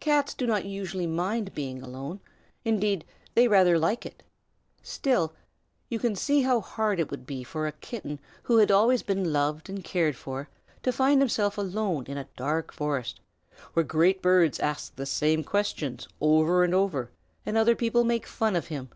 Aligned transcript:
Cats 0.00 0.32
do 0.32 0.46
not 0.46 0.64
usually 0.64 1.06
mind 1.06 1.52
being 1.54 1.82
alone. 1.82 2.20
Indeed, 2.64 3.04
they 3.34 3.46
rather 3.48 3.78
like 3.78 4.06
it; 4.06 4.22
still, 4.82 5.34
you 5.90 5.98
can 5.98 6.16
see 6.16 6.40
how 6.40 6.62
hard 6.62 6.98
it 6.98 7.10
would 7.10 7.26
be 7.26 7.44
for 7.44 7.66
a 7.66 7.72
Kitten 7.72 8.18
who 8.44 8.56
had 8.56 8.70
always 8.70 9.02
been 9.02 9.30
loved 9.30 9.68
and 9.68 9.84
cared 9.84 10.16
for 10.16 10.48
to 10.82 10.90
find 10.90 11.20
himself 11.20 11.58
alone 11.58 12.06
in 12.06 12.16
a 12.16 12.30
dark 12.34 12.72
forest, 12.72 13.20
where 13.74 13.84
great 13.84 14.22
birds 14.22 14.58
ask 14.58 14.96
the 14.96 15.04
same 15.04 15.44
questions 15.44 16.08
over 16.18 16.64
and 16.64 16.72
over, 16.74 17.10
and 17.44 17.58
other 17.58 17.76
people 17.76 18.04
make 18.04 18.26
fun 18.26 18.56
of 18.56 18.68
him. 18.68 18.88